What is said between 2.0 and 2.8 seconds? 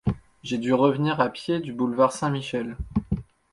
Saint-Michel.